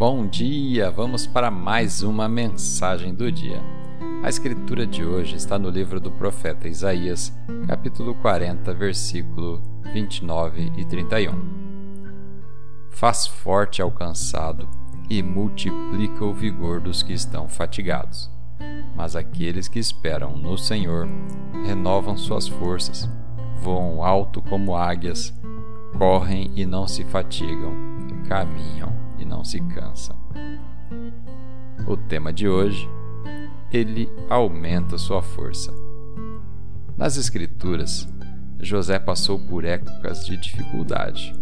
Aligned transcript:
Bom 0.00 0.26
dia! 0.26 0.90
Vamos 0.90 1.26
para 1.26 1.50
mais 1.50 2.02
uma 2.02 2.26
mensagem 2.26 3.14
do 3.14 3.30
dia. 3.30 3.62
A 4.22 4.30
escritura 4.30 4.86
de 4.86 5.04
hoje 5.04 5.36
está 5.36 5.58
no 5.58 5.68
livro 5.68 6.00
do 6.00 6.10
profeta 6.10 6.66
Isaías, 6.66 7.30
capítulo 7.68 8.14
40, 8.14 8.72
versículo 8.72 9.60
29 9.92 10.72
e 10.78 10.86
31. 10.86 11.34
Faz 12.88 13.26
forte 13.26 13.82
ao 13.82 13.90
cansado 13.90 14.66
e 15.10 15.22
multiplica 15.22 16.24
o 16.24 16.32
vigor 16.32 16.80
dos 16.80 17.02
que 17.02 17.12
estão 17.12 17.46
fatigados. 17.46 18.30
Mas 18.96 19.14
aqueles 19.14 19.68
que 19.68 19.78
esperam 19.78 20.34
no 20.34 20.56
Senhor 20.56 21.06
renovam 21.66 22.16
suas 22.16 22.48
forças, 22.48 23.06
voam 23.60 24.02
alto 24.02 24.40
como 24.40 24.74
águias, 24.74 25.38
correm 25.96 26.50
e 26.56 26.64
não 26.64 26.86
se 26.86 27.04
fatigam, 27.04 27.74
caminham 28.28 28.92
e 29.18 29.24
não 29.24 29.44
se 29.44 29.60
cansam. 29.60 30.16
O 31.86 31.96
tema 31.96 32.32
de 32.32 32.48
hoje: 32.48 32.88
Ele 33.72 34.08
aumenta 34.28 34.98
sua 34.98 35.22
força. 35.22 35.72
Nas 36.96 37.16
Escrituras, 37.16 38.08
José 38.58 38.98
passou 38.98 39.38
por 39.38 39.64
épocas 39.64 40.26
de 40.26 40.36
dificuldade. 40.36 41.32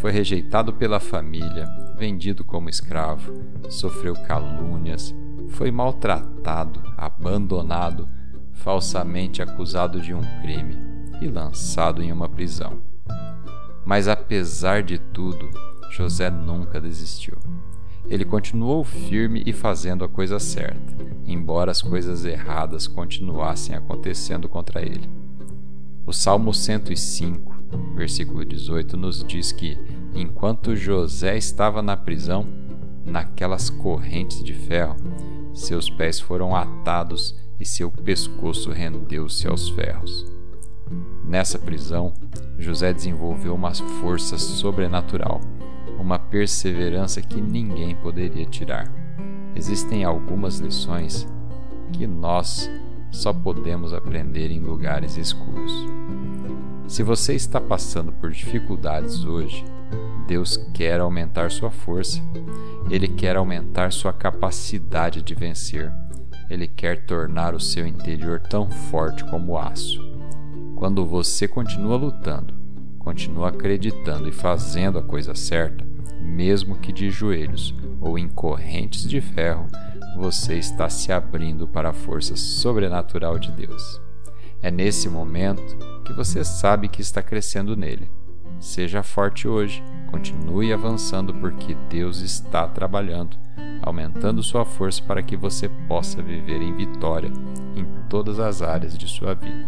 Foi 0.00 0.10
rejeitado 0.12 0.72
pela 0.72 1.00
família, 1.00 1.66
vendido 1.98 2.44
como 2.44 2.70
escravo, 2.70 3.34
sofreu 3.68 4.14
calúnias, 4.14 5.14
foi 5.50 5.70
maltratado, 5.70 6.80
abandonado, 6.96 8.08
falsamente 8.52 9.42
acusado 9.42 10.00
de 10.00 10.14
um 10.14 10.22
crime 10.40 10.78
e 11.20 11.28
lançado 11.28 12.02
em 12.02 12.12
uma 12.12 12.28
prisão. 12.28 12.78
Mas 13.88 14.06
apesar 14.06 14.82
de 14.82 14.98
tudo, 14.98 15.48
José 15.92 16.28
nunca 16.28 16.78
desistiu. 16.78 17.38
Ele 18.06 18.22
continuou 18.22 18.84
firme 18.84 19.42
e 19.46 19.52
fazendo 19.54 20.04
a 20.04 20.08
coisa 20.08 20.38
certa, 20.38 20.94
embora 21.24 21.70
as 21.70 21.80
coisas 21.80 22.26
erradas 22.26 22.86
continuassem 22.86 23.74
acontecendo 23.74 24.46
contra 24.46 24.82
ele. 24.82 25.08
O 26.06 26.12
Salmo 26.12 26.52
105, 26.52 27.50
versículo 27.94 28.44
18, 28.44 28.94
nos 28.94 29.24
diz 29.24 29.52
que, 29.52 29.78
enquanto 30.14 30.76
José 30.76 31.38
estava 31.38 31.80
na 31.80 31.96
prisão, 31.96 32.46
naquelas 33.06 33.70
correntes 33.70 34.44
de 34.44 34.52
ferro, 34.52 34.96
seus 35.54 35.88
pés 35.88 36.20
foram 36.20 36.54
atados 36.54 37.34
e 37.58 37.64
seu 37.64 37.90
pescoço 37.90 38.70
rendeu-se 38.70 39.48
aos 39.48 39.70
ferros. 39.70 40.37
Nessa 41.24 41.58
prisão, 41.58 42.12
José 42.58 42.92
desenvolveu 42.92 43.54
uma 43.54 43.74
força 43.74 44.38
sobrenatural 44.38 45.40
uma 45.98 46.18
perseverança 46.18 47.20
que 47.20 47.40
ninguém 47.40 47.94
poderia 47.96 48.46
tirar. 48.46 48.90
Existem 49.54 50.04
algumas 50.04 50.58
lições 50.58 51.26
que 51.92 52.06
nós 52.06 52.70
só 53.10 53.32
podemos 53.32 53.92
aprender 53.92 54.50
em 54.50 54.60
lugares 54.60 55.16
escuros. 55.16 55.72
Se 56.86 57.02
você 57.02 57.34
está 57.34 57.60
passando 57.60 58.12
por 58.12 58.30
dificuldades 58.30 59.24
hoje, 59.24 59.64
Deus 60.26 60.56
quer 60.72 61.00
aumentar 61.00 61.50
sua 61.50 61.70
força. 61.70 62.22
Ele 62.90 63.08
quer 63.08 63.36
aumentar 63.36 63.92
sua 63.92 64.12
capacidade 64.12 65.20
de 65.20 65.34
vencer. 65.34 65.92
Ele 66.48 66.66
quer 66.66 67.04
tornar 67.04 67.54
o 67.54 67.60
seu 67.60 67.86
interior 67.86 68.40
tão 68.40 68.70
forte 68.70 69.24
como 69.24 69.58
aço. 69.58 70.17
Quando 70.78 71.04
você 71.04 71.48
continua 71.48 71.96
lutando, 71.96 72.54
continua 73.00 73.48
acreditando 73.48 74.28
e 74.28 74.32
fazendo 74.32 74.96
a 74.96 75.02
coisa 75.02 75.34
certa, 75.34 75.84
mesmo 76.20 76.76
que 76.76 76.92
de 76.92 77.10
joelhos 77.10 77.74
ou 78.00 78.16
em 78.16 78.28
correntes 78.28 79.02
de 79.02 79.20
ferro, 79.20 79.66
você 80.16 80.54
está 80.54 80.88
se 80.88 81.10
abrindo 81.10 81.66
para 81.66 81.88
a 81.88 81.92
força 81.92 82.36
sobrenatural 82.36 83.40
de 83.40 83.50
Deus. 83.50 84.00
É 84.62 84.70
nesse 84.70 85.08
momento 85.08 85.76
que 86.04 86.12
você 86.12 86.44
sabe 86.44 86.86
que 86.86 87.02
está 87.02 87.20
crescendo 87.24 87.76
nele. 87.76 88.08
Seja 88.60 89.02
forte 89.02 89.48
hoje, 89.48 89.82
continue 90.12 90.72
avançando 90.72 91.34
porque 91.34 91.74
Deus 91.90 92.20
está 92.20 92.68
trabalhando, 92.68 93.36
aumentando 93.82 94.44
sua 94.44 94.64
força 94.64 95.02
para 95.02 95.24
que 95.24 95.36
você 95.36 95.68
possa 95.88 96.22
viver 96.22 96.62
em 96.62 96.76
vitória 96.76 97.32
em 97.74 97.84
todas 98.08 98.38
as 98.38 98.62
áreas 98.62 98.96
de 98.96 99.08
sua 99.08 99.34
vida. 99.34 99.66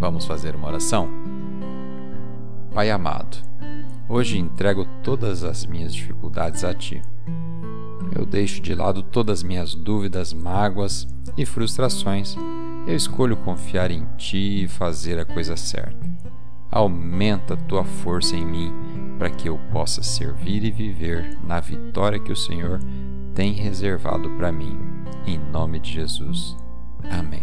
Vamos 0.00 0.24
fazer 0.24 0.56
uma 0.56 0.66
oração? 0.66 1.08
Pai 2.74 2.90
amado, 2.90 3.36
Hoje 4.10 4.38
entrego 4.38 4.84
todas 5.04 5.44
as 5.44 5.64
minhas 5.64 5.94
dificuldades 5.94 6.64
a 6.64 6.74
Ti. 6.74 7.00
Eu 8.12 8.26
deixo 8.26 8.60
de 8.60 8.74
lado 8.74 9.04
todas 9.04 9.38
as 9.38 9.42
minhas 9.44 9.72
dúvidas, 9.72 10.32
mágoas 10.32 11.06
e 11.36 11.46
frustrações. 11.46 12.34
Eu 12.88 12.96
escolho 12.96 13.36
confiar 13.36 13.92
em 13.92 14.04
Ti 14.16 14.64
e 14.64 14.68
fazer 14.68 15.16
a 15.20 15.24
coisa 15.24 15.56
certa. 15.56 16.10
Aumenta 16.72 17.54
a 17.54 17.56
Tua 17.56 17.84
força 17.84 18.34
em 18.34 18.44
mim 18.44 18.72
para 19.16 19.30
que 19.30 19.48
eu 19.48 19.56
possa 19.70 20.02
servir 20.02 20.64
e 20.64 20.72
viver 20.72 21.38
na 21.46 21.60
vitória 21.60 22.18
que 22.18 22.32
o 22.32 22.36
Senhor 22.36 22.80
tem 23.32 23.52
reservado 23.52 24.28
para 24.30 24.50
mim. 24.50 24.76
Em 25.24 25.38
nome 25.38 25.78
de 25.78 25.92
Jesus. 25.92 26.56
Amém. 27.08 27.39